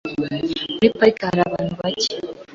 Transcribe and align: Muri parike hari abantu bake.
Muri 0.75 0.87
parike 0.97 1.23
hari 1.29 1.41
abantu 1.49 1.73
bake. 1.81 2.09